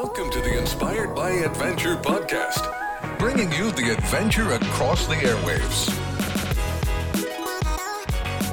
Welcome 0.00 0.30
to 0.30 0.40
the 0.40 0.56
Inspired 0.56 1.12
by 1.12 1.30
Adventure 1.30 1.96
podcast, 1.96 3.18
bringing 3.18 3.50
you 3.50 3.72
the 3.72 3.96
adventure 3.98 4.52
across 4.52 5.08
the 5.08 5.16
airwaves. 5.16 5.92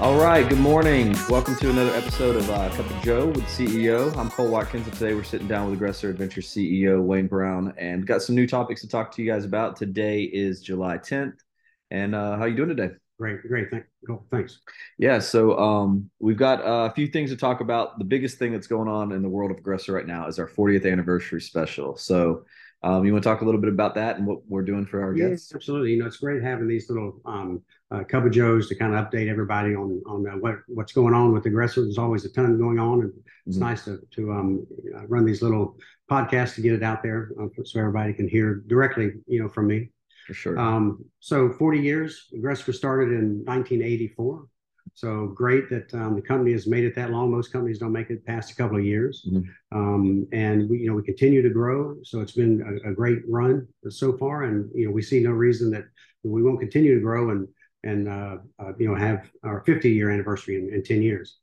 All 0.01 0.19
right, 0.19 0.49
good 0.49 0.57
morning. 0.57 1.15
Welcome 1.29 1.55
to 1.57 1.69
another 1.69 1.91
episode 1.91 2.35
of 2.35 2.49
uh, 2.49 2.69
Cup 2.69 2.89
of 2.89 3.03
Joe 3.03 3.27
with 3.27 3.43
CEO. 3.43 4.17
I'm 4.17 4.31
Cole 4.31 4.49
Watkins, 4.49 4.87
and 4.87 4.97
today 4.97 5.13
we're 5.13 5.21
sitting 5.21 5.47
down 5.47 5.65
with 5.65 5.75
Aggressor 5.75 6.09
Adventure 6.09 6.41
CEO 6.41 6.99
Wayne 6.99 7.27
Brown, 7.27 7.75
and 7.77 8.07
got 8.07 8.23
some 8.23 8.33
new 8.33 8.47
topics 8.47 8.81
to 8.81 8.87
talk 8.87 9.11
to 9.11 9.21
you 9.21 9.31
guys 9.31 9.45
about. 9.45 9.75
Today 9.75 10.23
is 10.23 10.61
July 10.61 10.97
10th, 10.97 11.37
and 11.91 12.15
uh, 12.15 12.37
how 12.37 12.45
you 12.45 12.55
doing 12.55 12.69
today? 12.69 12.95
Great, 13.17 13.41
great. 13.47 13.71
Thank, 13.71 13.85
cool. 14.05 14.25
Thanks. 14.29 14.59
Yeah, 14.97 15.19
so 15.19 15.57
um, 15.57 16.09
we've 16.19 16.37
got 16.37 16.59
uh, 16.61 16.89
a 16.91 16.93
few 16.93 17.07
things 17.07 17.29
to 17.29 17.37
talk 17.37 17.61
about. 17.61 17.97
The 17.97 18.03
biggest 18.03 18.37
thing 18.37 18.51
that's 18.51 18.67
going 18.67 18.89
on 18.89 19.13
in 19.13 19.21
the 19.21 19.29
world 19.29 19.51
of 19.51 19.57
Aggressor 19.57 19.93
right 19.93 20.05
now 20.05 20.27
is 20.27 20.37
our 20.37 20.47
40th 20.47 20.89
anniversary 20.91 21.39
special. 21.39 21.95
So, 21.95 22.43
um, 22.83 23.05
you 23.05 23.13
want 23.13 23.23
to 23.23 23.29
talk 23.29 23.41
a 23.41 23.45
little 23.45 23.61
bit 23.61 23.71
about 23.71 23.95
that 23.95 24.17
and 24.17 24.27
what 24.27 24.45
we're 24.47 24.61
doing 24.63 24.85
for 24.85 25.01
our 25.01 25.15
Yes, 25.15 25.29
guests? 25.29 25.55
absolutely. 25.55 25.93
You 25.93 25.99
know, 25.99 26.07
it's 26.07 26.17
great 26.17 26.43
having 26.43 26.67
these 26.67 26.89
little 26.89 27.21
um, 27.25 27.61
uh, 27.89 28.03
Cup 28.03 28.25
of 28.25 28.31
Joes 28.31 28.67
to 28.67 28.75
kind 28.75 28.93
of 28.93 29.05
update 29.05 29.29
everybody 29.29 29.75
on 29.75 30.01
on 30.05 30.27
uh, 30.27 30.33
what 30.33 30.57
what's 30.67 30.91
going 30.91 31.13
on 31.13 31.31
with 31.31 31.45
Aggressor. 31.45 31.83
There's 31.83 31.97
always 31.97 32.25
a 32.25 32.29
ton 32.33 32.57
going 32.59 32.79
on, 32.79 32.99
and 33.01 33.13
it's 33.47 33.57
Mhm. 33.57 33.61
nice 33.61 33.85
to 33.85 33.99
to 34.11 34.31
um, 34.33 34.67
run 35.07 35.25
these 35.25 35.41
little 35.41 35.77
podcasts 36.11 36.55
to 36.55 36.61
get 36.61 36.73
it 36.73 36.83
out 36.83 37.01
there 37.01 37.31
uh, 37.41 37.47
so 37.63 37.79
everybody 37.79 38.13
can 38.13 38.27
hear 38.27 38.55
directly, 38.67 39.13
you 39.25 39.41
know, 39.41 39.47
from 39.49 39.67
me. 39.67 39.89
For 40.25 40.33
sure. 40.33 40.59
Um, 40.59 41.05
so 41.19 41.51
40 41.51 41.79
years, 41.79 42.27
Aggressor 42.33 42.73
started 42.73 43.09
in 43.11 43.43
1984. 43.45 44.47
So 44.93 45.27
great 45.27 45.69
that 45.69 45.93
um, 45.93 46.15
the 46.15 46.21
company 46.21 46.51
has 46.53 46.67
made 46.67 46.83
it 46.83 46.95
that 46.95 47.11
long. 47.11 47.29
Most 47.29 47.51
companies 47.51 47.79
don't 47.79 47.91
make 47.91 48.09
it 48.09 48.25
past 48.25 48.51
a 48.51 48.55
couple 48.55 48.77
of 48.77 48.85
years. 48.85 49.27
Mhm. 49.29 49.45
Um, 49.71 50.27
and 50.31 50.69
we, 50.69 50.79
you 50.79 50.87
know, 50.87 50.95
we 50.95 51.03
continue 51.03 51.41
to 51.41 51.49
grow. 51.49 51.97
So 52.03 52.21
it's 52.21 52.31
been 52.31 52.61
a, 52.61 52.91
a 52.91 52.93
great 52.93 53.19
run 53.27 53.67
so 53.89 54.17
far. 54.17 54.43
And, 54.43 54.69
you 54.73 54.85
know, 54.85 54.91
we 54.91 55.01
see 55.01 55.19
no 55.19 55.31
reason 55.31 55.69
that 55.71 55.85
we 56.23 56.41
won't 56.43 56.59
continue 56.59 56.95
to 56.95 57.01
grow 57.01 57.31
and, 57.31 57.47
and, 57.83 58.07
uh, 58.07 58.37
uh, 58.57 58.71
you 58.79 58.87
know, 58.87 58.95
have 58.95 59.29
our 59.43 59.61
50 59.65 59.89
year 59.89 60.09
anniversary 60.09 60.55
in, 60.57 60.73
in 60.73 60.81
10 60.81 61.01
years. 61.01 61.37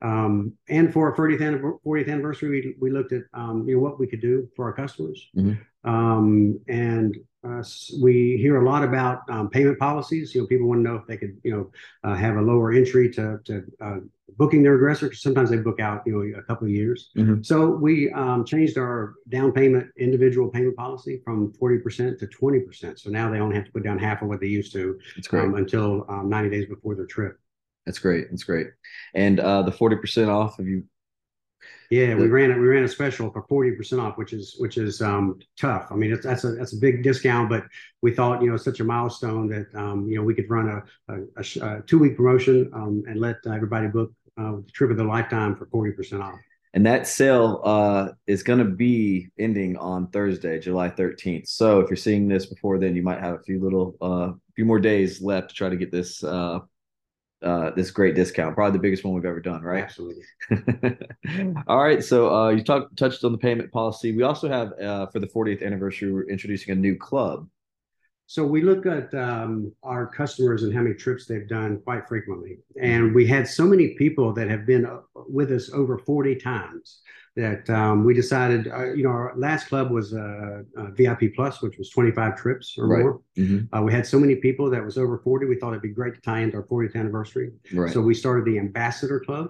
Um, 0.00 0.52
and 0.68 0.92
for 0.92 1.10
our 1.10 1.16
40th, 1.16 1.40
anniv- 1.40 1.78
40th 1.84 2.08
anniversary, 2.08 2.48
we, 2.50 2.74
we 2.80 2.90
looked 2.90 3.12
at, 3.12 3.22
um, 3.34 3.66
you 3.68 3.74
know, 3.76 3.80
what 3.80 3.98
we 3.98 4.06
could 4.06 4.20
do 4.20 4.48
for 4.54 4.66
our 4.66 4.72
customers. 4.72 5.28
Mhm. 5.36 5.58
Um, 5.84 6.60
and 6.68 7.16
uh, 7.44 7.62
we 8.02 8.36
hear 8.36 8.60
a 8.60 8.64
lot 8.64 8.82
about 8.84 9.22
um, 9.30 9.48
payment 9.48 9.78
policies. 9.78 10.34
You 10.34 10.42
know, 10.42 10.46
people 10.46 10.66
want 10.68 10.80
to 10.80 10.82
know 10.82 10.96
if 10.96 11.06
they 11.06 11.16
could, 11.16 11.38
you 11.44 11.52
know, 11.52 11.70
uh, 12.04 12.14
have 12.14 12.36
a 12.36 12.42
lower 12.42 12.72
entry 12.72 13.08
to, 13.12 13.38
to 13.44 13.64
uh, 13.80 13.96
booking 14.36 14.62
their 14.62 14.74
aggressor. 14.74 15.12
Sometimes 15.14 15.50
they 15.50 15.56
book 15.56 15.80
out, 15.80 16.02
you 16.04 16.12
know, 16.12 16.38
a 16.38 16.42
couple 16.42 16.66
of 16.66 16.72
years. 16.72 17.10
Mhm. 17.16 17.44
So 17.46 17.70
we 17.70 18.10
um, 18.12 18.44
changed 18.44 18.76
our 18.76 19.14
down 19.28 19.52
payment, 19.52 19.86
individual 19.98 20.48
payment 20.48 20.76
policy 20.76 21.20
from 21.24 21.52
40% 21.54 22.18
to 22.18 22.26
20%. 22.26 22.98
So 22.98 23.08
now 23.10 23.30
they 23.30 23.38
only 23.38 23.54
have 23.56 23.64
to 23.64 23.72
put 23.72 23.84
down 23.84 23.98
half 23.98 24.20
of 24.22 24.28
what 24.28 24.40
they 24.40 24.46
used 24.48 24.72
to 24.72 24.98
That's 25.16 25.28
great. 25.28 25.44
um, 25.44 25.54
until 25.54 26.04
um, 26.08 26.28
90 26.28 26.50
days 26.50 26.66
before 26.66 26.94
their 26.96 27.06
trip. 27.06 27.38
That's 27.88 28.00
great. 28.00 28.28
That's 28.28 28.44
great. 28.44 28.66
And 29.14 29.40
uh, 29.40 29.62
the 29.62 29.70
40% 29.70 30.28
off, 30.28 30.58
have 30.58 30.66
you 30.66 30.84
Yeah, 31.88 32.16
we 32.16 32.26
ran 32.26 32.50
it. 32.50 32.58
We 32.58 32.66
ran 32.66 32.84
a 32.84 32.88
special 32.88 33.30
for 33.30 33.46
forty 33.48 33.72
percent 33.72 34.02
off, 34.02 34.18
which 34.18 34.34
is 34.34 34.56
which 34.58 34.76
is 34.76 35.00
um, 35.00 35.38
tough. 35.58 35.86
I 35.90 35.94
mean, 35.94 36.12
it's, 36.12 36.26
that's 36.26 36.44
a 36.44 36.52
that's 36.52 36.74
a 36.74 36.76
big 36.76 37.02
discount, 37.02 37.48
but 37.48 37.64
we 38.02 38.12
thought 38.12 38.42
you 38.42 38.50
know 38.50 38.58
such 38.58 38.80
a 38.80 38.84
milestone 38.84 39.48
that 39.48 39.74
um, 39.74 40.06
you 40.06 40.16
know 40.18 40.22
we 40.22 40.34
could 40.34 40.50
run 40.50 40.68
a, 40.68 41.14
a, 41.14 41.44
a, 41.62 41.82
two 41.86 41.98
week 41.98 42.14
promotion 42.14 42.70
um, 42.74 43.04
and 43.08 43.18
let 43.18 43.36
everybody 43.46 43.88
book 43.88 44.12
uh, 44.36 44.56
the 44.56 44.70
trip 44.74 44.90
of 44.90 44.98
their 44.98 45.06
lifetime 45.06 45.56
for 45.56 45.64
forty 45.64 45.92
percent 45.92 46.22
off. 46.22 46.38
And 46.74 46.84
that 46.84 47.06
sale 47.06 47.62
uh, 47.64 48.08
is 48.26 48.42
going 48.42 48.58
to 48.58 48.66
be 48.66 49.30
ending 49.38 49.78
on 49.78 50.08
Thursday, 50.08 50.58
July 50.58 50.90
13th. 50.90 51.48
So 51.48 51.80
if 51.80 51.88
you're 51.88 51.96
seeing 51.96 52.28
this 52.28 52.44
before 52.44 52.78
then, 52.78 52.94
you 52.94 53.02
might 53.02 53.20
have 53.20 53.36
a 53.36 53.42
few 53.42 53.58
little, 53.58 53.96
uh, 54.02 54.32
few 54.54 54.66
more 54.66 54.78
days 54.78 55.22
left 55.22 55.48
to 55.48 55.54
try 55.54 55.70
to 55.70 55.76
get 55.76 55.90
this, 55.90 56.22
uh, 56.22 56.58
uh, 57.42 57.70
this 57.70 57.90
great 57.90 58.14
discount. 58.14 58.54
Probably 58.54 58.76
the 58.76 58.82
biggest 58.82 59.04
one 59.04 59.14
we've 59.14 59.24
ever 59.24 59.40
done, 59.40 59.62
right? 59.62 59.84
Absolutely. 59.84 60.24
All 61.66 61.82
right. 61.82 62.02
So 62.02 62.34
uh, 62.34 62.48
you 62.50 62.62
talked 62.64 62.96
touched 62.96 63.24
on 63.24 63.32
the 63.32 63.38
payment 63.38 63.70
policy. 63.70 64.14
We 64.16 64.22
also 64.22 64.48
have 64.48 64.72
uh, 64.80 65.06
for 65.06 65.20
the 65.20 65.28
40th 65.28 65.64
anniversary, 65.64 66.12
we're 66.12 66.28
introducing 66.28 66.72
a 66.72 66.76
new 66.76 66.96
club. 66.96 67.48
So 68.30 68.44
we 68.44 68.60
look 68.60 68.84
at 68.84 69.12
um, 69.14 69.72
our 69.82 70.06
customers 70.06 70.62
and 70.62 70.74
how 70.74 70.82
many 70.82 70.94
trips 70.94 71.24
they've 71.24 71.48
done 71.48 71.80
quite 71.82 72.06
frequently, 72.06 72.58
and 72.78 73.14
we 73.14 73.26
had 73.26 73.48
so 73.48 73.64
many 73.64 73.94
people 73.94 74.34
that 74.34 74.50
have 74.50 74.66
been 74.66 74.84
uh, 74.84 74.98
with 75.14 75.50
us 75.50 75.72
over 75.72 75.96
forty 75.96 76.36
times 76.36 77.00
that 77.36 77.70
um, 77.70 78.04
we 78.04 78.12
decided, 78.12 78.68
uh, 78.68 78.92
you 78.92 79.02
know, 79.04 79.08
our 79.10 79.32
last 79.36 79.68
club 79.68 79.90
was 79.90 80.12
uh, 80.12 80.60
uh, 80.76 80.90
VIP 80.90 81.32
Plus, 81.34 81.62
which 81.62 81.78
was 81.78 81.88
twenty 81.88 82.10
five 82.10 82.36
trips 82.36 82.76
or 82.76 82.86
Right. 82.86 83.00
more. 83.00 83.20
Mhm. 83.38 83.66
Uh, 83.74 83.80
we 83.82 83.92
had 83.94 84.06
so 84.06 84.20
many 84.20 84.36
people 84.36 84.68
that 84.68 84.84
was 84.84 84.98
over 84.98 85.16
40. 85.24 85.46
We 85.46 85.56
thought 85.56 85.70
it'd 85.70 85.80
be 85.80 85.88
great 85.88 86.14
to 86.16 86.20
tie 86.20 86.40
into 86.40 86.58
our 86.58 86.64
40th 86.64 86.96
anniversary. 86.96 87.52
Right. 87.72 87.90
So 87.90 88.02
we 88.02 88.12
started 88.12 88.44
the 88.44 88.58
Ambassador 88.58 89.20
Club 89.20 89.46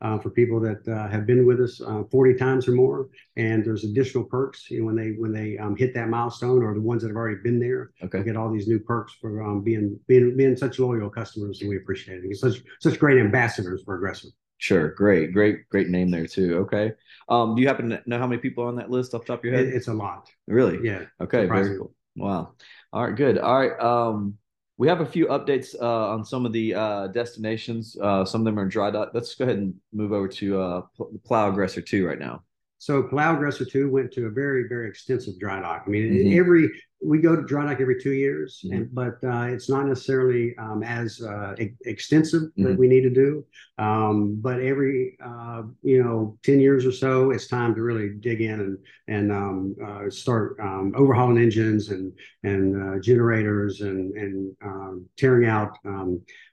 uh, 0.00 0.18
for 0.18 0.30
people 0.30 0.58
that 0.60 0.86
uh, 0.88 1.08
have 1.08 1.26
been 1.26 1.46
with 1.46 1.60
us 1.60 1.80
uh, 1.80 2.02
40 2.10 2.34
times 2.34 2.66
or 2.68 2.72
more. 2.72 3.08
And 3.36 3.64
there's 3.64 3.84
additional 3.84 4.24
perks, 4.24 4.70
you 4.70 4.80
know, 4.80 4.86
when 4.86 4.96
they 4.96 5.10
when 5.18 5.32
they 5.32 5.58
um, 5.58 5.76
hit 5.76 5.94
that 5.94 6.08
milestone, 6.08 6.62
or 6.62 6.74
the 6.74 6.80
ones 6.80 7.02
that 7.02 7.08
have 7.08 7.16
already 7.16 7.40
been 7.42 7.60
there. 7.60 7.90
okay. 8.02 8.18
We 8.18 8.24
get 8.24 8.36
all 8.36 8.50
these 8.52 8.68
new 8.68 8.78
perks 8.80 9.14
for 9.20 9.42
um, 9.42 9.62
being 9.62 9.98
being 10.08 10.36
being 10.36 10.56
such 10.56 10.78
loyal 10.78 11.10
customers, 11.10 11.60
and 11.60 11.68
we 11.70 11.76
appreciate 11.76 12.22
it. 12.24 12.36
Such 12.36 12.62
such 12.80 12.98
great 12.98 13.18
ambassadors 13.18 13.82
for 13.84 13.96
Aggressor. 13.96 14.28
Sure. 14.58 14.92
Great. 14.92 15.32
Great. 15.32 15.68
Great 15.70 15.88
name 15.88 16.10
there 16.10 16.26
too. 16.26 16.58
Okay. 16.58 16.92
Um, 17.30 17.54
do 17.54 17.62
you 17.62 17.68
happen 17.68 17.88
to 17.90 18.02
know 18.06 18.18
how 18.18 18.26
many 18.26 18.42
people 18.42 18.64
are 18.64 18.68
on 18.68 18.76
that 18.76 18.90
list 18.90 19.14
off 19.14 19.22
the 19.22 19.28
top 19.32 19.38
of 19.40 19.44
your 19.46 19.54
It, 19.54 19.66
head? 19.66 19.74
it's 19.74 19.88
a 19.88 19.94
lot. 19.94 20.28
really? 20.46 20.78
Yeah. 20.86 21.04
Okay, 21.20 21.46
very 21.46 21.78
cool. 21.78 21.94
Wow. 22.16 22.52
All 22.92 23.06
right, 23.06 23.16
good. 23.16 23.38
All 23.38 23.58
right. 23.58 23.80
Um, 23.80 24.36
we 24.80 24.88
have 24.88 25.02
a 25.02 25.06
few 25.06 25.26
updates 25.26 25.74
uh, 25.78 26.08
on 26.08 26.24
some 26.24 26.46
of 26.46 26.54
the 26.54 26.74
uh, 26.74 27.06
destinations. 27.08 27.98
Uh, 28.00 28.24
some 28.24 28.40
of 28.40 28.46
them 28.46 28.58
are 28.58 28.64
dry 28.64 28.90
dock. 28.90 29.10
Let's 29.12 29.34
go 29.34 29.44
ahead 29.44 29.58
and 29.58 29.74
move 29.92 30.10
over 30.10 30.26
to 30.26 30.58
uh, 30.58 30.82
Palau 31.28 31.50
Aggressor 31.50 31.82
2 31.82 32.06
right 32.06 32.18
now. 32.18 32.42
So 32.80 33.02
Palau 33.02 33.34
Aggressor 33.34 33.66
2 33.66 33.90
went 33.90 34.10
to 34.12 34.24
a 34.26 34.30
very, 34.30 34.66
very 34.66 34.88
extensive 34.88 35.38
dry 35.38 35.60
dock. 35.60 35.84
I 35.86 35.90
mean, 35.90 36.12
Mhm. 36.14 36.38
every 36.38 36.70
we 37.02 37.18
go 37.18 37.34
to 37.34 37.42
dry 37.42 37.64
dock 37.66 37.80
every 37.80 37.98
two 37.98 38.12
years, 38.12 38.60
Mhm. 38.64 38.76
and 38.76 38.94
but 38.94 39.14
uh, 39.24 39.46
it's 39.54 39.70
not 39.70 39.86
necessarily 39.86 40.54
um, 40.58 40.82
as 40.82 41.20
uh, 41.22 41.54
e- 41.58 41.72
extensive 41.86 42.42
that 42.58 42.74
Mhm. 42.74 42.78
we 42.78 42.88
need 42.88 43.02
to 43.02 43.10
do. 43.10 43.44
Um, 43.78 44.36
but 44.40 44.60
every 44.60 45.16
uh, 45.22 45.62
you 45.82 46.02
know 46.02 46.38
ten 46.42 46.58
years 46.60 46.84
or 46.86 46.92
so, 46.92 47.30
it's 47.32 47.48
time 47.48 47.74
to 47.74 47.82
really 47.82 48.08
dig 48.10 48.40
in 48.40 48.60
and 48.60 48.78
and 49.08 49.32
um, 49.32 49.76
uh, 49.86 50.08
start 50.10 50.56
um, 50.60 50.92
overhauling 50.96 51.38
engines 51.38 51.90
and 51.90 52.12
and 52.44 52.64
uh, 52.82 52.98
generators 53.00 53.80
and 53.82 54.14
and 54.16 54.56
um, 54.62 55.04
tearing 55.18 55.46
out. 55.48 55.76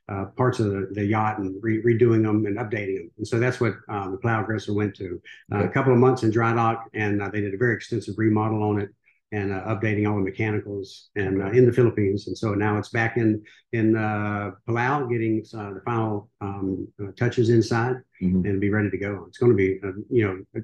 Uh, 0.09 0.25
parts 0.37 0.59
of 0.59 0.67
the, 0.71 0.87
the 0.93 1.05
yacht 1.05 1.37
and 1.39 1.55
re- 1.61 1.83
redoing 1.83 2.23
them 2.23 2.45
and 2.45 2.57
updating 2.57 2.95
them. 2.97 3.11
And 3.17 3.27
so 3.27 3.39
that's 3.39 3.59
what 3.59 3.73
uh, 3.89 4.09
the 4.09 4.17
Palau 4.17 4.41
Aggressor 4.41 4.73
went 4.73 4.95
to 4.95 5.21
uh, 5.53 5.65
a 5.65 5.67
couple 5.67 5.91
of 5.91 5.99
months 5.99 6.23
in 6.23 6.31
dry 6.31 6.53
dock, 6.53 6.79
and 6.93 7.21
uh, 7.21 7.29
they 7.29 7.41
did 7.41 7.53
a 7.53 7.57
very 7.57 7.75
extensive 7.75 8.15
remodel 8.17 8.63
on 8.63 8.79
it 8.79 8.89
and 9.33 9.51
uh, 9.51 9.61
updating 9.65 10.07
all 10.09 10.15
the 10.15 10.23
mechanicals 10.23 11.09
and 11.17 11.41
uh, 11.41 11.49
in 11.57 11.65
the 11.65 11.73
Philippines. 11.73 12.27
And 12.27 12.37
so 12.37 12.53
now 12.53 12.77
it's 12.77 12.87
back 12.87 13.17
in 13.17 13.43
in 13.73 13.97
uh, 13.97 14.51
Palau, 14.65 15.09
getting 15.11 15.43
uh, 15.53 15.73
the 15.73 15.81
final 15.83 16.29
um, 16.39 16.87
uh, 17.03 17.11
touches 17.17 17.49
inside 17.49 17.97
Mhm. 18.23 18.45
and 18.47 18.61
be 18.61 18.69
ready 18.71 18.89
to 18.89 18.97
go. 18.97 19.25
It's 19.27 19.37
going 19.37 19.51
to 19.51 19.55
be, 19.65 19.69
uh, 19.83 19.91
you 20.09 20.23
know, 20.25 20.61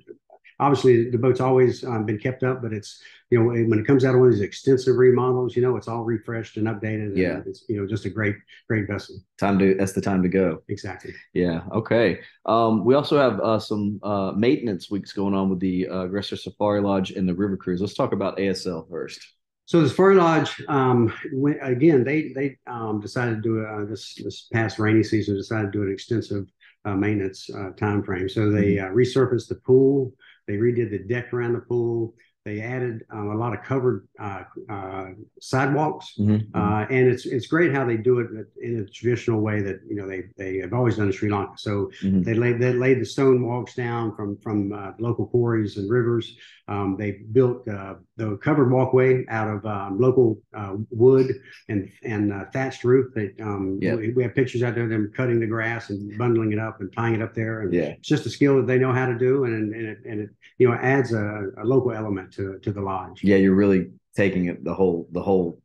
obviously 0.59 1.09
the 1.09 1.18
boat's 1.18 1.40
always 1.41 1.84
um, 1.84 2.06
been 2.06 2.18
kept 2.19 2.44
up, 2.44 2.62
but 2.62 2.74
it's 2.74 3.02
you 3.30 3.40
know 3.40 3.46
when 3.46 3.80
it 3.80 3.88
comes 3.88 4.06
out 4.06 4.14
of 4.14 4.19
one 4.19 4.30
of 4.30 4.34
these 4.36 4.44
extensive 4.44 4.96
remodels, 4.97 5.56
you 5.56 5.62
know, 5.62 5.75
it's 5.75 5.88
all 5.88 6.03
refreshed 6.03 6.58
and 6.58 6.68
updated. 6.68 7.08
and 7.08 7.18
Yeah. 7.18 7.41
it's 7.46 7.66
you 7.68 7.80
know 7.80 7.88
just 7.88 8.06
a 8.06 8.09
great 8.09 8.36
great 8.68 8.88
vessel. 8.88 9.16
Time 9.40 9.58
to 9.59 9.75
that's 9.75 9.94
the 9.94 10.02
time 10.02 10.22
to 10.24 10.30
go. 10.30 10.62
Exactly. 10.69 11.13
Yeah. 11.34 11.62
Okay. 11.72 12.19
Um, 12.46 12.86
we 12.86 12.96
also 12.96 13.18
have 13.18 13.40
uh, 13.40 13.59
some 13.59 14.00
uh, 14.03 14.31
maintenance 14.36 14.92
weeks 14.92 15.13
going 15.13 15.33
on 15.33 15.50
with 15.50 15.60
the 15.60 15.88
uh, 15.88 16.04
Aggressor 16.06 16.36
Safari 16.36 16.81
Lodge 16.81 17.12
and 17.12 17.28
the 17.28 17.33
River 17.33 17.57
Cruise. 17.57 17.81
Let's 17.81 17.95
talk 17.95 18.13
about 18.13 18.38
ASL 18.38 18.89
first. 18.89 19.19
So 19.66 19.81
the 19.81 19.88
Safari 19.88 20.16
Lodge, 20.16 20.62
um, 20.68 21.13
went, 21.31 21.57
again, 21.62 22.04
they 22.04 22.33
they 22.33 22.57
um, 22.68 23.00
decided 23.00 23.36
to 23.38 23.42
do 23.42 23.66
uh, 23.66 23.86
this 23.86 24.13
this 24.16 24.48
past 24.51 24.78
rainy 24.78 25.04
season. 25.04 25.36
Decided 25.36 25.72
to 25.72 25.80
do 25.80 25.83
an 25.83 25.92
extensive 25.92 26.45
uh, 26.86 26.95
maintenance 26.95 27.50
uh, 27.50 27.69
time 27.72 28.04
frame. 28.04 28.28
So 28.28 28.51
they 28.51 28.78
uh, 28.78 28.88
resurfaced 28.89 29.48
the 29.48 29.56
pool. 29.56 30.13
They 30.48 30.56
redid 30.56 30.92
the 30.92 31.00
deck 31.00 31.34
around 31.34 31.54
the 31.54 31.62
pool. 31.62 32.13
They 32.45 32.60
added 32.60 33.06
um, 33.10 33.30
a 33.30 33.38
lot 33.38 33.54
of 33.54 33.63
covered 33.63 34.06
uh, 34.19 34.44
uh, 34.69 35.12
sidewalks, 35.40 36.16
Mhm, 36.19 36.50
uh, 36.54 36.86
and 36.90 37.07
it's 37.07 37.25
it's 37.25 37.48
great 37.48 37.74
how 37.74 37.86
they 37.86 37.95
do 37.95 38.19
it 38.19 38.28
in 38.62 38.81
a 38.81 38.86
traditional 38.86 39.40
way 39.40 39.62
that 39.62 39.80
you 39.88 39.95
know 39.95 40.06
they 40.10 40.24
they 40.38 40.57
have 40.57 40.74
always 40.74 40.98
done 40.98 41.07
in 41.07 41.13
Sri 41.13 41.30
Lanka. 41.31 41.54
So 41.57 41.90
mhm. 42.01 42.25
they 42.25 42.34
laid 42.34 42.60
they 42.60 42.74
laid 42.74 43.00
the 43.00 43.06
stone 43.06 43.48
walks 43.48 43.75
down 43.75 44.13
from 44.18 44.36
from 44.40 44.74
uh, 44.74 44.92
local 45.00 45.25
quarries 45.28 45.78
and 45.78 45.90
rivers. 45.90 46.36
Um, 46.68 46.95
they 46.98 47.12
built 47.31 47.68
uh, 47.68 47.95
the 48.18 48.38
covered 48.38 48.72
walkway 48.72 49.25
out 49.28 49.50
of 49.50 49.66
um, 49.66 50.00
local 50.00 50.42
uh, 50.54 50.75
wood 50.92 51.34
and 51.69 51.90
and 52.04 52.34
uh, 52.34 52.45
thatched 52.51 52.84
roof. 52.84 53.13
They 53.16 53.31
um, 53.42 53.80
Yep. 53.81 54.00
we, 54.00 54.13
we 54.13 54.24
have 54.24 54.36
pictures 54.36 54.63
out 54.63 54.75
there 54.75 54.84
of 54.86 54.90
them 54.90 55.12
cutting 55.16 55.40
the 55.40 55.48
grass 55.48 55.90
and 55.90 56.18
bundling 56.18 56.51
it 56.51 56.60
up 56.60 56.80
and 56.81 56.92
tying 56.92 57.16
it 57.16 57.22
up 57.22 57.34
there. 57.34 57.62
And 57.62 57.74
Yeah. 57.74 57.95
it's 57.98 58.07
just 58.07 58.25
a 58.25 58.30
skill 58.30 58.57
that 58.57 58.68
they 58.68 58.80
know 58.80 58.92
how 58.92 59.06
to 59.06 59.18
do, 59.18 59.45
and 59.45 59.74
and 59.74 59.88
it, 59.88 59.98
and 60.06 60.19
it 60.22 60.30
you 60.57 60.68
know 60.68 60.75
adds 60.75 61.13
a, 61.13 61.51
a 61.57 61.63
local 61.63 61.94
element 61.94 62.32
to 62.35 62.59
to 62.59 62.71
the 62.71 62.81
lodge. 62.81 63.24
Yeah, 63.24 63.38
you're 63.38 63.56
really 63.56 63.91
taking 64.15 64.45
it 64.45 64.63
the 64.63 64.74
whole 64.74 65.07
the 65.12 65.21
whole 65.21 65.62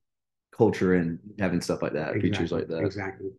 culture 0.57 0.95
and 0.95 1.19
having 1.39 1.61
stuff 1.61 1.83
like 1.83 1.93
that, 1.93 2.15
features 2.21 2.51
like 2.53 2.69
that. 2.69 2.85
Exactly. 2.85 3.31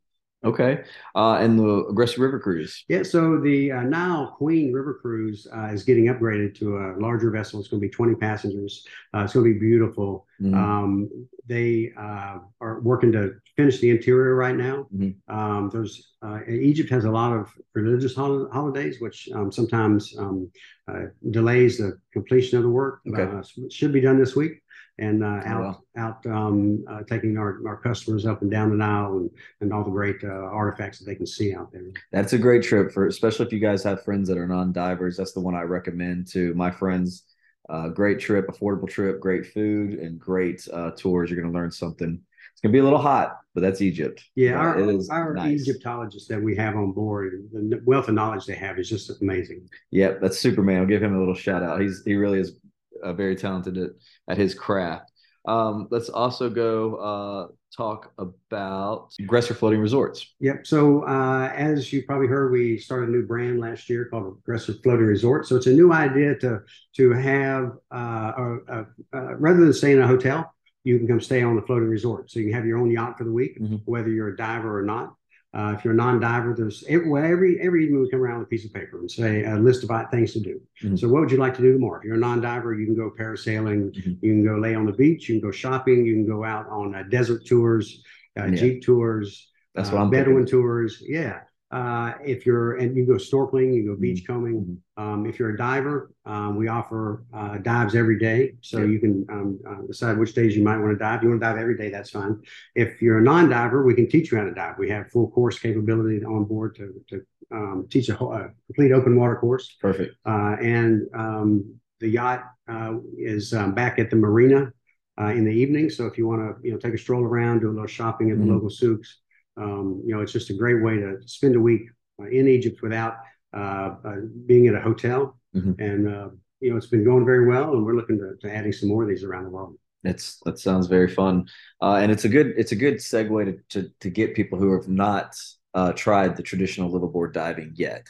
Okay. 0.44 0.84
Uh, 1.16 1.34
and 1.34 1.60
the 1.60 1.86
Aggressor 1.90 2.22
river 2.22 2.40
cruise. 2.40 2.86
Yeah, 2.88 3.04
so 3.04 3.42
the 3.42 3.74
uh, 3.74 3.82
Nile 3.82 4.36
Queen 4.38 4.72
River 4.72 4.94
Cruise 5.02 5.46
uh, 5.54 5.66
is 5.66 5.84
getting 5.84 6.06
upgraded 6.06 6.56
to 6.60 6.78
a 6.78 6.96
larger 6.98 7.30
vessel. 7.30 7.60
It's 7.60 7.68
going 7.68 7.82
to 7.82 7.86
be 7.86 7.92
20 7.92 8.16
passengers. 8.16 8.88
Uh, 9.14 9.24
it's 9.24 9.34
going 9.34 9.46
to 9.46 9.54
be 9.54 9.60
beautiful. 9.60 10.26
Mhm. 10.42 10.56
Um, 10.56 11.28
they 11.46 11.92
uh, 11.98 12.38
are 12.62 12.80
working 12.80 13.12
to 13.12 13.34
finish 13.58 13.80
the 13.80 13.90
interior 13.90 14.36
right 14.36 14.56
now. 14.56 14.88
Mhm. 14.96 15.16
Um, 15.28 15.70
there's 15.74 16.14
Egypt 16.50 16.90
has 16.90 17.06
a 17.06 17.12
lot 17.12 17.34
of 17.34 17.52
religious 17.74 18.16
hol- 18.16 18.50
holidays, 18.52 19.00
which 19.00 19.30
um, 19.36 19.52
sometimes 19.52 20.16
um, 20.18 20.52
uh, 20.88 21.06
delays 21.32 21.78
the 21.78 22.00
completion 22.12 22.58
of 22.58 22.64
the 22.64 22.70
work. 22.70 23.02
Okay. 23.08 23.24
Uh, 23.24 23.42
should 23.70 23.94
be 23.94 24.02
done 24.02 24.20
this 24.20 24.36
week. 24.36 24.62
And 24.98 25.24
uh, 25.24 25.42
Oh, 25.46 25.50
out 25.50 25.62
wow. 25.62 25.82
out 25.96 26.26
um, 26.26 26.84
uh, 26.90 27.04
taking 27.04 27.38
our, 27.38 27.66
our 27.66 27.78
customers 27.78 28.26
up 28.26 28.42
and 28.42 28.52
down 28.52 28.70
the 28.70 28.76
Nile 28.76 29.14
and, 29.14 29.30
and 29.62 29.72
all 29.72 29.86
the 29.86 29.90
great 29.92 30.22
uh, 30.26 30.28
artifacts 30.28 31.00
that 31.00 31.06
they 31.06 31.16
can 31.16 31.26
see 31.26 31.56
out 31.56 31.72
there. 31.72 31.92
That's 32.12 32.34
a 32.34 32.38
great 32.38 32.64
trip 32.64 32.92
for, 32.92 33.08
especially 33.08 33.46
if 33.46 33.54
you 33.54 33.60
guys 33.60 33.82
have 33.84 34.04
friends 34.04 34.28
that 34.28 34.38
are 34.38 34.46
non-divers. 34.48 35.16
That's 35.16 35.32
the 35.32 35.40
one 35.40 35.56
I 35.56 35.62
recommend 35.62 36.28
to 36.34 36.54
my 36.54 36.70
friends. 36.70 37.24
Uh, 37.70 37.88
great 37.88 38.20
trip, 38.20 38.48
affordable 38.48 38.90
trip, 38.90 39.22
great 39.22 39.46
food, 39.46 40.00
and 40.00 40.20
great 40.20 40.68
uh, 40.74 40.92
tours. 40.92 41.30
You're 41.30 41.40
going 41.40 41.54
to 41.54 41.58
learn 41.58 41.72
something. 41.72 42.20
It's 42.60 42.64
going 42.64 42.74
to 42.74 42.76
be 42.76 42.82
a 42.82 42.84
little 42.84 43.00
hot, 43.00 43.38
but 43.56 43.62
that's 43.62 43.82
Egypt. 43.82 44.22
Yeah, 44.36 44.56
our, 44.56 44.78
it 44.78 44.94
is 44.94 45.10
our 45.10 45.34
nice. 45.34 45.62
Egyptologists 45.62 46.28
that 46.28 46.44
we 46.44 46.58
have 46.58 46.76
on 46.76 46.92
board, 46.92 47.48
the 47.54 47.82
wealth 47.86 48.10
of 48.10 48.16
knowledge 48.16 48.46
they 48.46 48.56
have 48.56 48.78
is 48.78 48.90
just 48.90 49.10
amazing. 49.22 49.70
Yep, 49.92 50.20
that's 50.20 50.38
Superman. 50.38 50.82
I'll 50.82 50.86
give 50.86 51.02
him 51.02 51.16
a 51.16 51.20
little 51.20 51.34
shout 51.34 51.64
out. 51.64 51.80
He's 51.80 52.04
he 52.04 52.16
really 52.16 52.40
is 52.40 52.60
uh, 53.02 53.14
very 53.14 53.38
talented 53.38 53.78
at, 53.78 53.92
at 54.28 54.38
his 54.38 54.54
craft. 54.54 55.10
Um, 55.48 55.88
let's 55.90 56.10
also 56.10 56.50
go 56.50 56.96
uh, 56.96 57.54
talk 57.74 58.12
about 58.18 59.14
Aggressor 59.22 59.54
Floating 59.54 59.80
Resorts. 59.80 60.28
Yep. 60.42 60.68
So 60.68 61.08
uh, 61.08 61.54
as 61.56 61.94
you 61.94 62.04
probably 62.04 62.28
heard, 62.28 62.52
we 62.52 62.78
started 62.78 63.08
a 63.08 63.12
new 63.14 63.26
brand 63.26 63.62
last 63.62 63.90
year 63.90 64.04
called 64.04 64.38
Aggressor 64.38 64.74
Floating 64.84 65.06
Resort. 65.06 65.48
So 65.48 65.56
it's 65.56 65.68
a 65.68 65.74
new 65.74 65.94
idea 65.94 66.36
to 66.40 66.60
to 66.98 67.14
have 67.14 67.72
uh, 67.90 68.34
a, 68.38 68.58
a, 68.68 68.86
a, 69.14 69.36
rather 69.38 69.62
than 69.62 69.72
stay 69.72 69.94
in 69.94 70.02
a 70.02 70.08
hotel, 70.08 70.54
you 70.84 70.98
can 70.98 71.08
come 71.08 71.20
stay 71.22 71.42
on 71.44 71.56
the 71.56 71.62
floating 71.62 71.90
resort. 71.90 72.32
So 72.32 72.40
you 72.40 72.46
can 72.48 72.54
have 72.56 72.66
your 72.66 72.78
own 72.78 72.92
yacht 72.92 73.18
for 73.18 73.24
the 73.24 73.32
week, 73.32 73.60
Mhm. 73.60 73.82
whether 73.86 74.10
you're 74.10 74.30
a 74.30 74.38
diver 74.38 74.80
or 74.80 74.84
not. 74.84 75.16
Uh, 75.52 75.74
if 75.76 75.84
you're 75.84 75.94
a 75.96 75.98
non-diver, 75.98 76.54
there's 76.54 76.84
every, 76.88 77.12
every 77.24 77.60
every 77.60 77.84
evening 77.86 78.02
we 78.02 78.10
come 78.10 78.22
around 78.22 78.38
with 78.40 78.46
a 78.48 78.50
piece 78.50 78.66
of 78.66 78.74
paper 78.74 79.00
and 79.00 79.10
say 79.10 79.44
a 79.46 79.56
list 79.58 79.84
of 79.84 80.12
things 80.12 80.32
to 80.34 80.40
do. 80.40 80.62
Mhm. 80.84 80.98
So 81.00 81.10
what 81.10 81.22
would 81.22 81.32
you 81.32 81.38
like 81.40 81.56
to 81.56 81.62
do 81.64 81.74
tomorrow? 81.74 81.98
If 82.00 82.06
you're 82.06 82.16
a 82.16 82.20
non-diver, 82.20 82.76
you 82.76 82.86
can 82.86 82.96
go 82.96 83.10
parasailing, 83.10 83.92
Mhm. 83.92 84.18
you 84.22 84.34
can 84.34 84.44
go 84.44 84.58
lay 84.58 84.76
on 84.76 84.86
the 84.86 84.94
beach, 84.94 85.28
you 85.28 85.40
can 85.40 85.42
go 85.48 85.52
shopping, 85.52 86.06
you 86.06 86.14
can 86.14 86.28
go 86.28 86.44
out 86.44 86.68
on 86.70 86.94
uh, 86.94 87.04
desert 87.10 87.46
tours, 87.48 88.04
uh, 88.40 88.46
Yeah. 88.46 88.56
jeep 88.56 88.84
tours, 88.84 89.52
That's 89.74 89.90
uh, 89.90 89.94
what 89.94 90.02
I'm 90.04 90.10
Bedouin 90.12 90.46
thinking. 90.46 90.52
tours. 90.62 91.04
Yeah. 91.06 91.40
Uh, 91.72 92.14
if 92.26 92.48
you're 92.48 92.78
and 92.78 92.98
you 92.98 93.06
go 93.06 93.14
snorkeling, 93.14 93.74
you 93.76 93.86
go 93.86 93.96
Mm-hmm. 93.96 94.74
Um, 95.02 95.26
if 95.26 95.40
you're 95.40 95.52
a 95.52 95.58
diver, 95.58 96.12
um, 96.26 96.56
we 96.58 96.68
offer 96.68 97.24
uh, 97.34 97.58
dives 97.60 97.96
every 97.96 98.18
day, 98.20 98.56
so 98.62 98.80
Yeah. 98.80 98.86
you 98.86 99.00
can 99.00 99.26
um, 99.30 99.60
uh, 99.70 99.82
decide 99.88 100.18
which 100.18 100.34
days 100.34 100.58
you 100.58 100.64
might 100.64 100.78
want 100.78 100.92
to 100.92 100.98
dive. 100.98 101.18
If 101.20 101.24
you 101.24 101.30
want 101.30 101.42
to 101.42 101.46
dive 101.48 101.58
every 101.58 101.78
day, 101.78 101.90
that's 101.90 102.10
fine. 102.10 102.42
If 102.76 103.02
you're 103.02 103.20
a 103.20 103.22
non-diver, 103.22 103.84
we 103.84 103.94
can 103.94 104.10
teach 104.10 104.32
you 104.32 104.38
how 104.38 104.44
to 104.46 104.54
dive. 104.54 104.78
We 104.78 104.90
have 104.90 105.10
full 105.12 105.30
course 105.32 105.58
capability 105.60 106.24
on 106.26 106.46
board 106.46 106.76
to 106.76 106.94
to 107.10 107.22
um, 107.52 107.88
teach 107.90 108.10
a, 108.10 108.16
whole, 108.16 108.34
a 108.34 108.50
complete 108.68 108.92
open 108.92 109.16
water 109.16 109.36
course. 109.38 109.78
Perfect. 109.80 110.16
Uh, 110.26 110.56
and 110.62 111.04
um, 111.14 111.76
the 112.00 112.10
yacht 112.10 112.44
uh, 112.68 112.96
is 113.18 113.54
um, 113.54 113.74
back 113.74 114.00
at 114.00 114.10
the 114.10 114.16
marina 114.16 114.72
uh, 115.20 115.28
in 115.28 115.46
the 115.46 115.52
evening. 115.52 115.90
So 115.90 116.06
if 116.08 116.18
you 116.18 116.28
want 116.28 116.42
to, 116.42 116.68
you 116.68 116.74
know, 116.74 116.78
take 116.80 116.94
a 116.94 116.98
stroll 116.98 117.24
around, 117.24 117.60
do 117.62 117.70
a 117.70 117.72
little 117.72 117.88
shopping 117.88 118.32
at 118.32 118.38
the 118.38 118.44
Mhm. 118.44 118.50
local 118.54 118.70
souks, 118.70 119.20
um, 119.58 120.02
you 120.06 120.14
know, 120.14 120.22
it's 120.22 120.32
just 120.32 120.50
a 120.50 120.54
great 120.54 120.82
way 120.82 120.98
to 120.98 121.18
spend 121.26 121.56
a 121.56 121.60
week 121.60 121.84
uh, 122.22 122.28
in 122.28 122.48
Egypt 122.48 122.82
without 122.82 123.16
uh, 123.56 123.96
uh, 124.06 124.16
being 124.46 124.68
at 124.68 124.76
a 124.76 124.82
hotel. 124.82 125.38
Mhm. 125.56 125.80
And 125.80 126.08
uh, 126.08 126.30
you 126.60 126.70
know, 126.72 126.78
it's 126.78 126.88
been 126.88 127.04
going 127.06 127.26
very 127.26 127.48
well, 127.48 127.74
and 127.74 127.86
we're 127.86 127.96
looking 127.96 128.20
to, 128.20 128.36
to 128.42 128.54
adding 128.54 128.72
some 128.72 128.90
more 128.90 129.04
of 129.04 129.10
these 129.10 129.24
around 129.24 129.46
the 129.46 129.50
world. 129.50 129.78
That's 130.04 130.40
that 130.46 130.60
sounds 130.60 130.88
very 130.88 131.10
fun, 131.10 131.48
uh, 131.82 131.96
and 131.96 132.12
it's 132.12 132.26
a 132.26 132.30
good 132.30 132.54
it's 132.58 132.72
a 132.72 132.76
good 132.76 132.96
segue 132.96 133.46
to 133.46 133.82
to, 133.82 133.90
to 134.00 134.10
get 134.10 134.36
people 134.36 134.58
who 134.58 134.74
have 134.74 134.88
not 134.88 135.36
uh, 135.74 135.92
tried 135.94 136.38
the 136.38 136.44
traditional 136.44 136.92
liveaboard 136.92 137.34
diving 137.34 137.74
yet. 137.76 138.08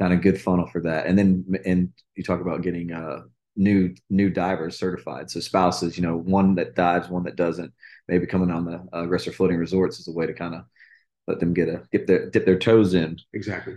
Kind 0.00 0.12
of 0.12 0.22
good 0.22 0.40
funnel 0.40 0.66
for 0.66 0.80
that, 0.82 1.06
and 1.06 1.16
then 1.16 1.44
and 1.64 1.90
you 2.16 2.24
talk 2.24 2.40
about 2.40 2.62
getting 2.62 2.92
uh, 2.92 3.20
new 3.54 3.94
new 4.10 4.30
divers 4.30 4.78
certified. 4.78 5.30
So 5.30 5.40
spouses, 5.40 5.96
you 5.96 6.02
know, 6.02 6.16
one 6.16 6.54
that 6.56 6.74
dives, 6.74 7.08
one 7.08 7.24
that 7.24 7.36
doesn't. 7.36 7.72
Maybe 8.08 8.26
coming 8.26 8.50
on 8.50 8.64
the 8.64 8.84
uh, 8.92 9.02
aggressor 9.02 9.30
floating 9.30 9.58
resorts 9.58 10.00
is 10.00 10.08
a 10.08 10.12
way 10.12 10.26
to 10.26 10.32
kind 10.32 10.54
of 10.54 10.62
let 11.28 11.38
them 11.38 11.52
get 11.54 11.68
a 11.68 11.82
dip 11.92 12.06
their 12.06 12.28
dip 12.30 12.44
their 12.46 12.58
toes 12.58 12.94
in. 12.94 13.18
Exactly. 13.32 13.74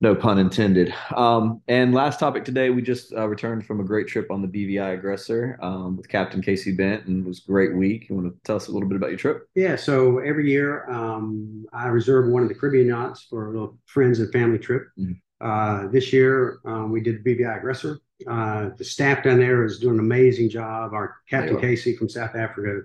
No 0.00 0.14
pun 0.14 0.38
intended. 0.38 0.92
Um, 1.16 1.62
and 1.68 1.94
last 1.94 2.18
topic 2.18 2.44
today, 2.44 2.68
we 2.68 2.82
just 2.82 3.14
uh, 3.14 3.26
returned 3.28 3.64
from 3.64 3.80
a 3.80 3.84
great 3.84 4.08
trip 4.08 4.30
on 4.30 4.42
the 4.42 4.48
BVI 4.48 4.94
Aggressor 4.94 5.56
um, 5.62 5.96
with 5.96 6.08
Captain 6.08 6.42
Casey 6.42 6.72
Bent, 6.74 7.06
and 7.06 7.24
it 7.24 7.28
was 7.28 7.38
a 7.38 7.46
great 7.46 7.74
week. 7.74 8.08
You 8.08 8.16
want 8.16 8.26
to 8.34 8.36
tell 8.44 8.56
us 8.56 8.66
a 8.68 8.72
little 8.72 8.88
bit 8.88 8.96
about 8.96 9.10
your 9.10 9.18
trip? 9.18 9.48
Yeah, 9.54 9.76
so 9.76 10.18
every 10.18 10.50
year 10.50 10.90
um, 10.90 11.64
I 11.72 11.86
reserve 11.86 12.28
one 12.28 12.42
of 12.42 12.48
the 12.48 12.54
Caribbean 12.54 12.88
yachts 12.88 13.22
for 13.30 13.46
a 13.46 13.50
little 13.52 13.78
friends 13.86 14.18
and 14.18 14.30
family 14.32 14.58
trip. 14.58 14.88
Mhm. 14.98 15.20
Uh, 15.40 15.86
this 15.88 16.12
year 16.12 16.58
um, 16.64 16.90
we 16.90 17.00
did 17.00 17.22
the 17.22 17.36
BVI 17.36 17.58
Aggressor. 17.58 17.98
Uh, 18.26 18.70
the 18.76 18.84
staff 18.84 19.22
down 19.24 19.38
there 19.38 19.64
is 19.64 19.78
doing 19.78 19.94
an 19.94 20.00
amazing 20.00 20.50
job. 20.50 20.92
Our 20.92 21.16
Captain 21.30 21.58
Casey 21.60 21.96
from 21.96 22.08
South 22.08 22.34
Africa, 22.34 22.82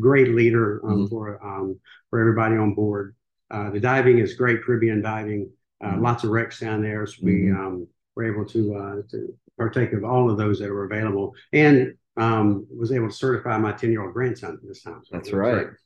great 0.00 0.28
leader 0.28 0.80
um, 0.86 1.04
Mhm. 1.06 1.10
for 1.10 1.44
um, 1.44 1.78
for 2.10 2.20
everybody 2.20 2.56
on 2.56 2.74
board. 2.74 3.14
Uh, 3.50 3.70
the 3.70 3.80
diving 3.80 4.18
is 4.18 4.34
great 4.34 4.62
Caribbean 4.64 5.02
diving. 5.02 5.50
Uh, 5.82 5.94
Mhm. 5.94 6.02
Lots 6.02 6.24
of 6.24 6.30
wrecks 6.30 6.60
down 6.60 6.82
there, 6.82 7.06
so 7.06 7.20
we 7.22 7.46
Mhm. 7.46 7.56
um, 7.58 7.86
were 8.16 8.24
able 8.24 8.44
to 8.46 8.74
uh, 8.74 9.02
to 9.10 9.34
partake 9.58 9.92
of 9.92 10.04
all 10.04 10.30
of 10.30 10.38
those 10.38 10.58
that 10.60 10.70
were 10.70 10.84
available, 10.84 11.34
and 11.52 11.94
um, 12.16 12.66
was 12.74 12.92
able 12.92 13.08
to 13.08 13.14
certify 13.14 13.58
my 13.58 13.72
ten 13.72 13.90
year 13.90 14.02
old 14.02 14.14
grandson 14.14 14.58
this 14.62 14.82
time. 14.82 15.00
So 15.04 15.16
That's 15.16 15.32
right. 15.32 15.66
great. 15.66 15.76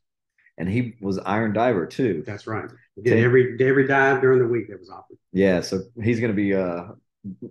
And 0.59 0.69
he 0.69 0.97
was 1.01 1.19
Iron 1.19 1.53
Diver 1.53 1.87
too. 1.87 2.23
That's 2.27 2.47
right. 2.47 2.69
Did 3.03 3.19
every 3.19 3.57
every 3.61 3.87
dive 3.87 4.21
during 4.21 4.41
the 4.41 4.49
week 4.49 4.69
that 4.69 4.79
was 4.79 4.91
offered. 4.91 5.17
Yeah, 5.33 5.61
so 5.61 5.83
he's 6.03 6.21
going 6.21 6.33
to 6.33 6.37
be 6.37 6.55
uh 6.55 6.85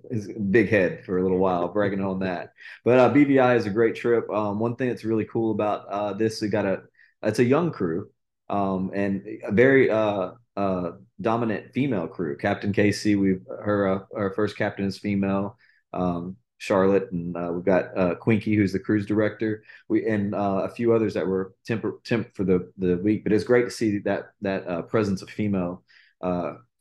his 0.10 0.28
big 0.28 0.70
head 0.70 1.06
for 1.06 1.18
a 1.18 1.24
little 1.24 1.38
while, 1.38 1.68
bragging 1.68 2.02
on 2.02 2.20
that. 2.20 2.52
But 2.84 3.00
uh, 3.00 3.14
BVI 3.14 3.56
is 3.56 3.66
a 3.66 3.70
great 3.70 3.96
trip. 3.96 4.30
Um, 4.30 4.60
one 4.60 4.76
thing 4.76 4.90
that's 4.90 5.04
really 5.04 5.26
cool 5.26 5.52
about 5.52 5.88
uh, 5.90 6.14
this, 6.14 6.42
we 6.42 6.48
got 6.50 6.66
a 6.66 6.84
it's 7.24 7.40
a 7.40 7.44
young 7.44 7.72
crew, 7.72 8.10
um, 8.50 8.92
and 8.94 9.24
a 9.44 9.52
very 9.52 9.90
uh, 9.90 10.32
uh, 10.56 10.92
dominant 11.20 11.74
female 11.74 12.08
crew. 12.08 12.38
Captain 12.38 12.74
Casey, 12.74 13.16
we've 13.16 13.46
her 13.48 13.88
uh, 13.88 14.00
our 14.16 14.34
first 14.34 14.58
captain 14.58 14.86
is 14.86 14.98
female. 14.98 15.58
Um, 15.94 16.38
Charlotte, 16.60 17.12
and 17.12 17.38
uh, 17.38 17.52
we've 17.54 17.64
got 17.64 17.96
uh, 17.96 18.16
Quinky, 18.16 18.56
who's 18.56 18.74
the 18.74 18.80
cruise 18.80 19.06
director. 19.06 19.64
We 19.90 20.08
and 20.08 20.34
uh, 20.34 20.62
a 20.64 20.70
few 20.70 20.92
others 20.92 21.14
that 21.14 21.28
were 21.28 21.54
temp 21.66 21.86
temp 22.04 22.36
for 22.36 22.44
the 22.44 22.72
the 22.78 22.98
week. 22.98 23.24
But 23.24 23.34
it's 23.34 23.44
great 23.44 23.66
to 23.66 23.72
see 23.72 24.00
that 24.00 24.32
that 24.42 24.90
presence 24.90 25.22
of 25.22 25.30
female 25.30 25.84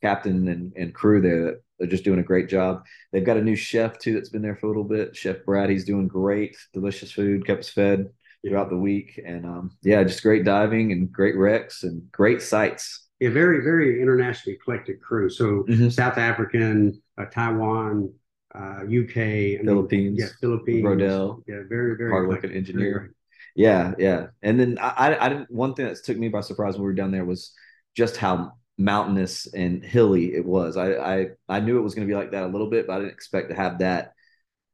captain 0.01 0.47
and, 0.47 0.73
and 0.75 0.93
crew 0.93 1.21
there 1.21 1.43
that 1.45 1.61
they're 1.79 1.87
just 1.87 2.03
doing 2.03 2.19
a 2.19 2.23
great 2.23 2.49
job. 2.49 2.83
They've 3.11 3.23
got 3.23 3.37
a 3.37 3.43
new 3.43 3.55
chef 3.55 3.99
too 3.99 4.13
that's 4.13 4.29
been 4.29 4.41
there 4.41 4.55
for 4.55 4.65
a 4.67 4.69
little 4.69 4.83
bit. 4.83 5.15
Chef 5.15 5.43
Brad, 5.45 5.69
he's 5.69 5.85
doing 5.85 6.07
great, 6.07 6.55
delicious 6.73 7.11
food, 7.11 7.45
kept 7.45 7.61
us 7.61 7.69
fed 7.69 8.09
throughout 8.45 8.69
the 8.69 8.77
week, 8.77 9.19
and 9.25 9.45
um, 9.45 9.71
yeah, 9.83 10.03
just 10.03 10.23
great 10.23 10.45
diving 10.45 10.91
and 10.91 11.11
great 11.11 11.35
wrecks 11.37 11.83
and 11.83 12.11
great 12.11 12.41
sights. 12.41 13.05
A 13.21 13.27
very 13.27 13.63
very 13.63 14.01
internationally 14.01 14.55
eclectic 14.55 15.01
crew. 15.01 15.29
So 15.29 15.63
Mhm. 15.67 15.91
South 15.91 16.17
African, 16.17 17.01
uh, 17.17 17.25
Taiwan, 17.25 18.13
uh, 18.53 18.83
UK, 18.87 19.55
I 19.55 19.57
mean, 19.57 19.65
Philippines, 19.65 20.19
yeah, 20.19 20.27
Philippines, 20.39 20.85
Rodell, 20.85 21.43
yeah, 21.47 21.61
very 21.67 21.97
very 21.97 22.11
hardworking 22.11 22.51
engineer. 22.51 23.13
Yeah, 23.55 23.95
yeah. 23.97 24.27
And 24.43 24.59
then 24.59 24.77
I, 24.79 24.89
I, 24.89 25.25
I 25.25 25.29
didn't. 25.29 25.49
One 25.49 25.73
thing 25.73 25.87
that 25.87 26.03
took 26.03 26.17
me 26.17 26.29
by 26.29 26.41
surprise 26.41 26.73
when 26.75 26.81
we 26.81 26.87
were 26.87 26.93
down 26.93 27.11
there 27.11 27.25
was 27.25 27.53
just 27.95 28.17
how 28.17 28.53
mountainous 28.77 29.47
and 29.51 29.83
hilly 29.83 30.35
it 30.35 30.45
was. 30.45 30.77
I, 30.77 30.93
I, 30.93 31.27
I 31.49 31.59
knew 31.59 31.79
it 31.79 31.81
was 31.81 31.95
going 31.95 32.07
to 32.07 32.11
be 32.11 32.15
like 32.15 32.31
that 32.31 32.43
a 32.43 32.47
little 32.47 32.69
bit, 32.69 32.85
but 32.85 32.93
I 32.93 32.99
didn't 32.99 33.13
expect 33.13 33.49
to 33.49 33.55
have 33.55 33.79
that 33.79 34.13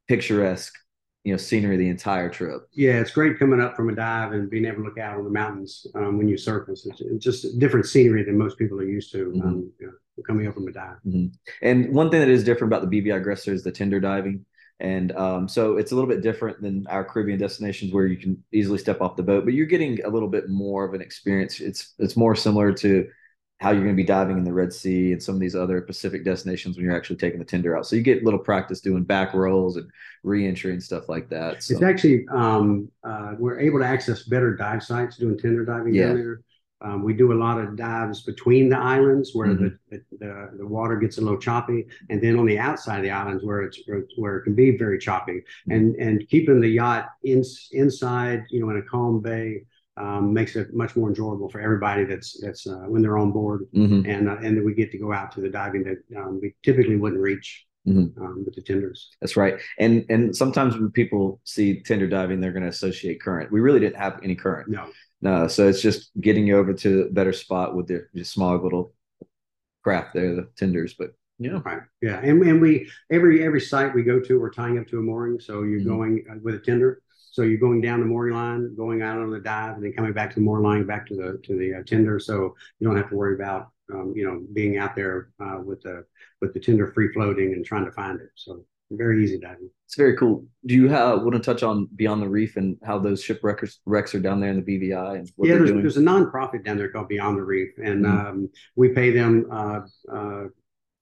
picturesque 0.09 0.73
you 1.23 1.31
know 1.31 1.37
scenery 1.37 1.77
the 1.77 1.89
entire 1.89 2.29
trip. 2.29 2.67
Yeah, 2.73 2.99
it's 2.99 3.11
great 3.11 3.39
coming 3.39 3.61
up 3.61 3.75
from 3.75 3.89
a 3.89 3.95
dive 3.95 4.33
and 4.33 4.49
being 4.49 4.65
able 4.65 4.77
to 4.77 4.83
look 4.83 4.97
out 4.97 5.17
on 5.17 5.23
the 5.23 5.29
mountains 5.29 5.87
um, 5.95 6.17
when 6.17 6.27
you 6.27 6.37
surface. 6.37 6.85
It's, 6.85 7.23
just 7.23 7.59
different 7.59 7.85
scenery 7.85 8.23
than 8.23 8.37
most 8.37 8.57
people 8.57 8.79
are 8.79 8.85
used 8.85 9.11
to 9.13 9.31
mm-hmm. 9.31 9.41
um, 9.41 9.71
you 9.79 9.87
know, 9.87 10.23
coming 10.27 10.47
up 10.47 10.53
from 10.53 10.67
a 10.67 10.71
dive. 10.71 10.97
Mm-hmm. 11.07 11.27
And 11.61 11.93
one 11.93 12.09
thing 12.09 12.19
that 12.19 12.29
is 12.29 12.43
different 12.43 12.73
about 12.73 12.89
the 12.89 13.01
BVI 13.01 13.17
Aggressor 13.17 13.53
is 13.53 13.63
the 13.63 13.71
tender 13.71 13.99
diving. 13.99 14.45
And 14.79 15.13
um, 15.13 15.47
so 15.47 15.77
it's 15.77 15.93
a 15.93 15.95
little 15.95 16.09
bit 16.09 16.21
different 16.21 16.61
than 16.61 16.85
our 16.87 17.05
Caribbean 17.05 17.39
destinations 17.39 17.93
where 17.93 18.05
you 18.05 18.17
can 18.17 18.43
easily 18.51 18.77
step 18.77 18.99
off 18.99 19.15
the 19.15 19.23
boat, 19.23 19.45
but 19.45 19.53
you're 19.53 19.65
getting 19.65 20.03
a 20.03 20.09
little 20.09 20.27
bit 20.27 20.49
more 20.49 20.83
of 20.83 20.93
an 20.93 21.01
experience. 21.01 21.61
It's 21.61 21.93
it's 21.99 22.17
more 22.17 22.35
similar 22.35 22.73
to 22.73 23.07
how 23.63 23.71
you're 23.71 23.83
going 23.83 23.95
to 23.95 24.03
be 24.03 24.03
diving 24.03 24.37
in 24.37 24.43
the 24.43 24.51
Red 24.51 24.73
Sea 24.73 25.13
and 25.13 25.23
some 25.23 25.35
of 25.35 25.41
these 25.41 25.55
other 25.55 25.79
Pacific 25.79 26.25
destinations 26.25 26.75
when 26.75 26.85
you're 26.85 26.95
actually 26.95 27.15
taking 27.15 27.39
the 27.39 27.45
tender 27.45 27.77
out. 27.77 27.87
So 27.87 27.95
you 27.95 28.01
get 28.01 28.21
a 28.21 28.25
little 28.25 28.39
practice 28.39 28.81
doing 28.81 29.03
back 29.03 29.33
rolls 29.33 29.77
and 29.77 29.89
reentry 30.21 30.73
and 30.73 30.83
stuff 30.83 31.07
like 31.07 31.29
that. 31.29 31.63
So. 31.63 31.75
It's 31.75 31.83
actually 31.83 32.25
um, 32.29 32.89
uh, 33.05 33.35
we're 33.39 33.59
able 33.59 33.79
to 33.79 33.85
access 33.85 34.23
better 34.23 34.53
dive 34.53 34.83
sites 34.83 35.15
doing 35.15 35.39
tender 35.39 35.63
diving 35.63 35.95
yeah. 35.95 36.07
down 36.07 36.15
there. 36.17 36.41
Um, 36.81 37.03
we 37.03 37.13
do 37.13 37.31
a 37.31 37.39
lot 37.39 37.57
of 37.57 37.77
dives 37.77 38.23
between 38.23 38.67
the 38.67 38.77
islands 38.77 39.31
where 39.33 39.47
mm-hmm. 39.47 39.69
the, 39.89 40.01
the, 40.19 40.49
the 40.57 40.67
water 40.67 40.97
gets 40.97 41.17
a 41.17 41.21
little 41.21 41.39
choppy, 41.39 41.85
and 42.09 42.21
then 42.21 42.37
on 42.37 42.45
the 42.45 42.59
outside 42.59 42.97
of 42.97 43.03
the 43.03 43.11
islands 43.11 43.45
where 43.45 43.61
it's 43.61 43.79
where 44.17 44.35
it 44.35 44.43
can 44.43 44.55
be 44.55 44.77
very 44.77 44.99
choppy, 44.99 45.39
mm-hmm. 45.39 45.71
and 45.71 45.95
and 45.95 46.27
keeping 46.27 46.59
the 46.59 46.67
yacht 46.67 47.11
in, 47.23 47.41
inside, 47.71 48.43
you 48.49 48.59
know, 48.59 48.69
in 48.71 48.77
a 48.79 48.81
calm 48.81 49.21
bay 49.21 49.63
um, 49.97 50.33
makes 50.33 50.55
it 50.55 50.73
much 50.73 50.95
more 50.95 51.09
enjoyable 51.09 51.49
for 51.49 51.61
everybody 51.61 52.03
that's 52.03 52.39
that's 52.41 52.65
uh, 52.65 52.85
when 52.87 53.01
they're 53.01 53.17
on 53.17 53.31
board, 53.31 53.67
mm-hmm. 53.75 54.09
and 54.09 54.29
uh, 54.29 54.37
and 54.41 54.57
that 54.57 54.65
we 54.65 54.73
get 54.73 54.91
to 54.91 54.97
go 54.97 55.13
out 55.13 55.31
to 55.33 55.41
the 55.41 55.49
diving 55.49 55.83
that 55.83 56.19
um, 56.19 56.39
we 56.41 56.55
typically 56.63 56.95
wouldn't 56.95 57.21
reach. 57.21 57.65
Mm-hmm. 57.85 58.23
Um, 58.23 58.45
with 58.45 58.55
the 58.55 58.61
tenders. 58.61 59.09
That's 59.19 59.35
right. 59.35 59.59
And 59.77 60.05
and 60.07 60.33
sometimes 60.33 60.73
when 60.73 60.89
people 60.89 61.41
see 61.43 61.81
tender 61.81 62.07
diving, 62.07 62.39
they're 62.39 62.53
going 62.53 62.63
to 62.63 62.69
associate 62.69 63.21
current. 63.21 63.51
We 63.51 63.59
really 63.59 63.81
didn't 63.81 63.97
have 63.97 64.21
any 64.23 64.35
current. 64.35 64.69
No. 64.69 64.87
No. 65.19 65.49
So 65.49 65.67
it's 65.67 65.81
just 65.81 66.09
getting 66.21 66.47
you 66.47 66.57
over 66.57 66.73
to 66.73 67.01
a 67.01 67.11
better 67.11 67.33
spot 67.33 67.75
with 67.75 67.87
the 67.87 68.07
just 68.15 68.31
small 68.31 68.57
little 68.57 68.93
craft 69.83 70.13
there, 70.13 70.33
the 70.33 70.47
tenders. 70.55 70.93
But 70.93 71.09
yeah. 71.39 71.59
Right. 71.65 71.81
Yeah. 72.01 72.21
And, 72.23 72.41
and 72.43 72.61
we 72.61 72.89
every 73.11 73.43
every 73.45 73.59
site 73.59 73.93
we 73.93 74.03
go 74.03 74.17
to, 74.17 74.39
we're 74.39 74.49
tying 74.49 74.79
up 74.79 74.87
to 74.87 74.99
a 74.99 75.01
mooring. 75.01 75.41
So 75.41 75.63
you're 75.63 75.81
mm-hmm. 75.81 75.89
going 75.89 76.25
uh, 76.31 76.35
with 76.41 76.55
a 76.55 76.59
tender. 76.59 77.01
So 77.33 77.41
you're 77.41 77.57
going 77.57 77.81
down 77.81 77.99
the 77.99 78.05
mooring 78.05 78.35
line, 78.35 78.75
going 78.77 79.01
out 79.01 79.17
on 79.17 79.31
the 79.31 79.39
dive, 79.39 79.73
and 79.73 79.83
then 79.83 79.91
coming 79.91 80.13
back 80.13 80.29
to 80.29 80.35
the 80.35 80.41
mooring 80.41 80.63
line, 80.63 80.85
back 80.85 81.07
to 81.07 81.15
the 81.15 81.39
to 81.43 81.57
the 81.57 81.79
uh, 81.79 81.83
tender. 81.83 82.19
So 82.19 82.55
you 82.79 82.87
don't 82.87 82.95
have 82.95 83.09
to 83.09 83.15
worry 83.15 83.33
about 83.33 83.69
um, 83.91 84.13
you 84.15 84.23
know 84.23 84.43
being 84.53 84.77
out 84.77 84.95
there 84.95 85.31
uh, 85.43 85.57
with 85.65 85.81
the 85.81 86.05
with 86.41 86.53
the 86.53 86.59
tender 86.59 86.91
free 86.93 87.11
floating 87.11 87.53
and 87.53 87.65
trying 87.65 87.85
to 87.85 87.91
find 87.91 88.21
it. 88.21 88.29
So 88.35 88.63
very 88.91 89.23
easy 89.23 89.39
diving. 89.39 89.71
It's 89.87 89.95
very 89.95 90.15
cool. 90.15 90.45
Do 90.67 90.75
you 90.75 90.87
have, 90.89 91.23
want 91.23 91.33
to 91.33 91.39
touch 91.39 91.63
on 91.63 91.87
Beyond 91.95 92.21
the 92.21 92.29
Reef 92.29 92.55
and 92.55 92.77
how 92.83 92.99
those 92.99 93.23
shipwrecks 93.23 93.79
wrecks 93.87 94.13
are 94.13 94.19
down 94.19 94.39
there 94.39 94.51
in 94.51 94.63
the 94.63 94.91
BVI 94.91 95.15
and 95.15 95.31
yeah, 95.39 95.55
there's, 95.55 95.71
there's, 95.71 95.97
a 95.97 96.01
nonprofit 96.01 96.63
down 96.63 96.77
there 96.77 96.89
called 96.89 97.07
Beyond 97.07 97.37
the 97.37 97.43
Reef, 97.43 97.69
and 97.83 98.05
mm-hmm. 98.05 98.27
um, 98.27 98.49
we 98.75 98.89
pay 98.89 99.09
them 99.09 99.47
uh, 99.51 99.79
uh, 100.11 100.43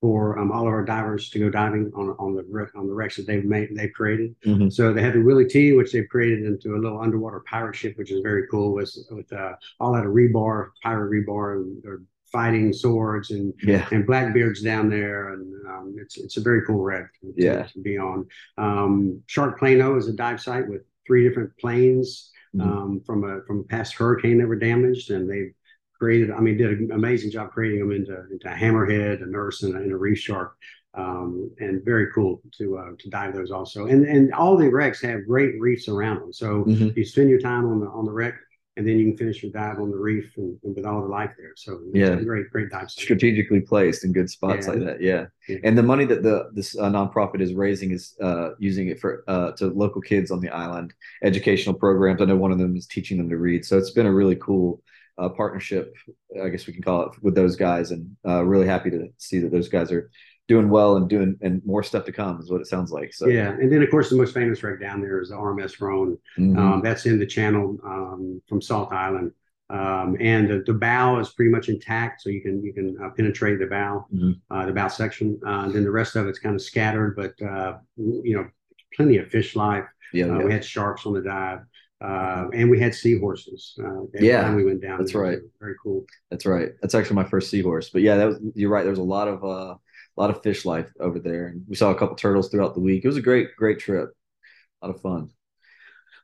for 0.02 0.40
um, 0.40 0.52
all 0.52 0.64
of 0.64 0.74
our 0.74 0.84
divers 0.84 1.30
to 1.30 1.40
go 1.40 1.50
diving 1.50 1.92
on 1.96 2.16
on 2.18 2.36
the 2.36 2.68
on 2.76 2.88
the 2.88 2.94
wrecks 2.94 3.16
that 3.18 3.28
they've 3.28 3.46
made 3.46 3.70
they've 3.76 3.94
created. 3.94 4.36
Mm-hmm. 4.46 4.70
So 4.70 4.92
they 4.92 5.02
have 5.04 5.14
the 5.14 5.22
Willie 5.22 5.48
T, 5.48 5.74
which 5.74 5.94
they've 5.94 6.10
created 6.10 6.44
into 6.44 6.76
a 6.76 6.80
little 6.80 7.00
underwater 7.00 7.44
pirate 7.48 7.76
ship, 7.76 7.98
which 7.98 8.12
is 8.12 8.22
very 8.22 8.48
cool. 8.50 8.74
With 8.74 8.94
with 9.12 9.32
uh, 9.32 9.54
all 9.80 9.94
that 9.94 10.06
of 10.06 10.12
rebar, 10.12 10.70
pirate 10.82 11.12
rebar, 11.12 11.58
and 11.58 12.08
fighting 12.32 12.74
swords 12.74 13.30
and 13.30 13.54
yeah. 13.62 13.88
and 13.92 14.08
blackbeards 14.08 14.64
down 14.64 14.90
there, 14.90 15.34
and 15.34 15.68
um, 15.68 15.96
it's 16.00 16.18
it's 16.18 16.38
a 16.38 16.42
very 16.42 16.66
cool 16.66 16.82
wreck. 16.82 17.08
To, 17.22 17.34
yeah, 17.38 17.64
to 17.64 17.80
be 17.80 18.00
on. 18.00 18.28
Um, 18.58 19.22
Shark 19.28 19.60
Plano 19.60 19.98
is 19.98 20.08
a 20.08 20.14
dive 20.14 20.42
site 20.42 20.68
with 20.68 20.82
three 21.06 21.28
different 21.28 21.56
planes. 21.58 22.32
Mm-hmm. 22.54 22.70
Um, 22.70 23.02
from 23.06 23.24
a 23.24 23.42
from 23.48 23.60
a 23.60 23.64
past 23.64 23.94
hurricane 23.94 24.38
that 24.40 24.48
were 24.48 24.58
damaged, 24.58 25.10
and 25.10 25.30
they've 25.30 25.54
created, 26.02 26.32
I 26.32 26.40
mean, 26.40 26.58
did 26.58 26.72
an 26.80 26.92
amazing 26.92 27.30
job 27.30 27.52
creating 27.52 27.80
them 27.82 27.92
into, 27.92 28.16
into 28.34 28.48
a 28.52 28.56
hammerhead, 28.64 29.22
a 29.22 29.28
nurse, 29.28 29.62
and 29.62 29.76
a, 29.76 29.78
and 29.78 29.92
a 29.92 30.00
reef 30.06 30.18
shark. 30.18 30.52
Um, 30.94 31.50
and 31.60 31.86
very 31.86 32.08
cool 32.14 32.42
to 32.58 32.66
uh, 32.80 32.92
to 33.02 33.10
dive 33.10 33.34
those 33.34 33.50
also. 33.50 33.82
And 33.92 34.02
and 34.06 34.34
all 34.34 34.58
the 34.58 34.70
wrecks 34.78 35.00
have 35.04 35.20
great 35.26 35.54
reefs 35.68 35.88
around 35.88 36.18
them. 36.20 36.34
So 36.34 36.66
mm-hmm. 36.66 36.90
you 36.98 37.06
spend 37.06 37.30
your 37.30 37.40
time 37.40 37.66
on 37.72 37.80
the 37.80 37.88
on 37.88 38.04
the 38.04 38.12
wreck, 38.12 38.36
and 38.76 38.84
then 38.86 39.00
you 39.00 39.06
can 39.06 39.18
finish 39.18 39.42
your 39.42 39.54
dive 39.54 39.80
on 39.80 39.90
the 39.90 40.02
reef 40.10 40.28
and, 40.36 40.58
and 40.66 40.76
with 40.76 40.86
all 40.86 41.02
the 41.02 41.08
life 41.08 41.32
there. 41.38 41.54
So 41.56 41.80
yeah, 41.94 42.16
great 42.16 42.50
great 42.50 42.70
dive. 42.76 42.90
Strategically 42.92 43.62
placed 43.62 44.04
in 44.04 44.12
good 44.12 44.30
spots 44.30 44.66
yeah. 44.66 44.74
like 44.74 44.84
that. 44.88 45.02
Yeah. 45.02 45.28
yeah. 45.48 45.60
And 45.64 45.78
the 45.78 45.88
money 45.94 46.06
that 46.12 46.24
the 46.24 46.50
this 46.58 46.78
uh, 46.78 46.90
nonprofit 46.90 47.40
is 47.40 47.54
raising 47.54 47.92
is 47.92 48.04
uh, 48.22 48.50
using 48.60 48.90
it 48.90 49.00
for 49.00 49.24
uh, 49.30 49.52
to 49.60 49.68
local 49.68 50.02
kids 50.02 50.30
on 50.30 50.42
the 50.42 50.50
island, 50.50 50.94
educational 51.24 51.76
programs. 51.76 52.22
I 52.22 52.26
know 52.26 52.36
one 52.36 52.52
of 52.52 52.58
them 52.58 52.76
is 52.76 52.86
teaching 52.86 53.18
them 53.18 53.30
to 53.30 53.38
read. 53.38 53.64
So 53.64 53.78
it's 53.78 53.92
been 53.92 54.08
a 54.08 54.14
really 54.22 54.36
cool 54.36 54.82
uh, 55.18 55.30
partnership, 55.30 55.96
I 56.42 56.50
guess 56.50 56.68
we 56.68 56.74
can 56.74 56.84
call 56.84 57.04
it, 57.04 57.12
with 57.22 57.36
those 57.36 57.56
guys, 57.56 57.92
and 57.92 58.16
uh, 58.28 58.44
really 58.44 58.68
happy 58.68 58.90
to 58.92 59.08
see 59.18 59.40
that 59.40 59.52
those 59.52 59.70
guys 59.70 59.92
are 59.92 60.10
doing 60.48 60.70
well 60.70 60.98
and 60.98 61.08
doing 61.08 61.38
and 61.42 61.62
more 61.66 61.84
stuff 61.84 62.04
to 62.06 62.12
come 62.12 62.40
is 62.42 62.52
what 62.52 62.62
it 62.62 62.68
sounds 62.68 62.92
like. 62.92 63.14
So 63.14 63.28
yeah, 63.28 63.52
and 63.52 63.72
then 63.72 63.82
of 63.82 63.90
course 63.90 64.10
the 64.10 64.18
most 64.18 64.34
famous 64.34 64.62
wreck 64.64 64.82
down 64.82 65.02
there 65.02 65.22
is 65.22 65.30
the 65.30 65.36
RMS 65.36 65.80
Rhone. 65.80 66.18
Mm-hmm. 66.38 66.58
Um, 66.58 66.82
that's 66.82 67.06
in 67.06 67.20
the 67.20 67.26
channel 67.26 67.78
um, 67.86 68.42
from 68.50 68.62
Salt 68.62 68.92
Island. 68.92 69.32
Um, 69.70 70.18
and 70.20 70.50
the, 70.50 70.64
the, 70.66 70.74
bow 70.74 71.20
is 71.20 71.30
pretty 71.30 71.50
much 71.50 71.70
intact, 71.70 72.22
so 72.22 72.30
you 72.30 72.42
can 72.42 72.62
you 72.62 72.74
can 72.74 72.98
uh, 73.02 73.12
penetrate 73.16 73.60
the 73.60 73.68
bow, 73.68 74.06
mm-hmm. 74.14 74.32
uh, 74.54 74.66
the 74.66 74.74
bow 74.74 74.90
section. 74.90 75.40
Uh, 75.48 75.70
then 75.70 75.86
the 75.86 75.92
rest 75.92 76.18
of 76.18 76.28
it's 76.28 76.40
kind 76.40 76.56
of 76.56 76.62
scattered, 76.62 77.16
but 77.16 77.42
uh, 77.42 77.78
you 77.96 78.36
know, 78.36 78.50
plenty 78.94 79.18
of 79.18 79.30
fish 79.30 79.56
life. 79.56 79.86
Yeah, 80.12 80.26
uh, 80.26 80.40
yeah, 80.40 80.44
we 80.44 80.52
had 80.52 80.66
sharks 80.66 81.06
on 81.06 81.14
the 81.14 81.22
dive. 81.22 81.60
Uh, 82.02 82.48
and 82.54 82.70
we 82.70 82.80
had 82.80 82.96
seahorses. 82.96 83.78
Uh, 83.84 84.02
yeah, 84.20 84.54
we 84.56 84.66
went 84.66 84.82
down. 84.82 84.98
That's 84.98 85.14
there. 85.14 85.22
right. 85.22 85.40
Very 85.60 85.76
cool. 85.84 86.06
That's 86.32 86.46
right. 86.46 86.70
That's 86.82 86.96
actually 86.96 87.16
my 87.16 87.26
first 87.26 87.52
seahorse. 87.52 87.90
But 87.90 88.02
yeah, 88.02 88.16
that 88.16 88.28
was 88.28 88.40
you're 88.56 88.72
right. 88.72 88.82
There 88.82 88.92
was 88.92 89.00
a 89.00 89.04
lot 89.04 89.28
of 89.28 89.44
uh, 89.44 89.76
a 89.76 90.18
lot 90.18 90.30
of 90.30 90.42
fish 90.42 90.66
life 90.66 90.92
over 91.00 91.20
there, 91.20 91.48
and 91.48 91.64
we 91.68 91.76
saw 91.76 91.92
a 91.92 91.96
couple 91.96 92.16
turtles 92.16 92.50
throughout 92.50 92.74
the 92.74 92.82
week. 92.82 93.04
It 93.04 93.08
was 93.08 93.18
a 93.18 93.22
great, 93.22 93.56
great 93.56 93.80
trip. 93.80 94.10
A 94.82 94.88
lot 94.88 94.96
of 94.96 95.02
fun. 95.02 95.30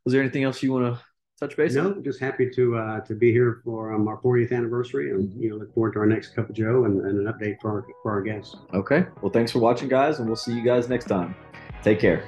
Was 0.04 0.14
there 0.14 0.22
anything 0.22 0.44
else 0.44 0.64
you 0.64 0.74
want 0.74 0.96
to 0.96 1.02
touch 1.40 1.56
base? 1.56 1.76
No, 1.76 1.92
on? 1.92 2.04
just 2.04 2.20
happy 2.20 2.50
to 2.50 2.76
uh, 2.76 3.00
to 3.02 3.14
be 3.14 3.32
here 3.32 3.62
for 3.64 3.94
um, 3.94 4.08
our 4.08 4.20
40th 4.22 4.52
anniversary, 4.52 5.12
and 5.12 5.30
mm-hmm. 5.30 5.42
you 5.42 5.50
know, 5.50 5.58
look 5.58 5.74
forward 5.76 5.94
to 5.94 6.00
our 6.00 6.08
next 6.08 6.30
cup 6.30 6.50
of 6.50 6.56
Joe 6.56 6.86
and, 6.86 7.06
and 7.06 7.28
an 7.28 7.32
update 7.32 7.58
for 7.62 7.70
our 7.70 7.86
for 8.02 8.12
our 8.12 8.22
guests. 8.22 8.56
Okay. 8.74 9.06
Well, 9.22 9.32
thanks 9.32 9.52
for 9.52 9.60
watching, 9.60 9.90
guys, 9.90 10.18
and 10.18 10.28
we'll 10.28 10.36
see 10.36 10.54
you 10.54 10.64
guys 10.64 10.90
next 10.90 11.06
time. 11.06 11.36
Take 11.84 12.00
care. 12.00 12.28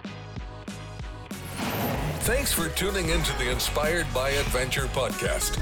Thanks 2.29 2.53
for 2.53 2.69
tuning 2.69 3.09
into 3.09 3.35
the 3.39 3.49
Inspired 3.49 4.05
by 4.13 4.29
Adventure 4.29 4.85
podcast. 4.93 5.57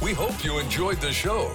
We 0.00 0.12
hope 0.12 0.44
you 0.44 0.60
enjoyed 0.60 0.98
the 0.98 1.12
show. 1.12 1.50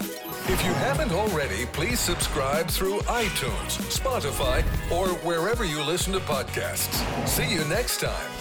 If 0.50 0.62
you 0.66 0.74
haven't 0.74 1.14
already, 1.14 1.66
please 1.68 2.02
subscribe 2.02 2.68
through 2.68 3.00
iTunes, 3.04 3.80
Spotify, 3.98 4.64
or 4.92 5.08
wherever 5.20 5.64
you 5.64 5.82
listen 5.82 6.12
to 6.12 6.20
podcasts. 6.20 7.02
See 7.26 7.50
you 7.50 7.64
next 7.70 8.02
time. 8.02 8.37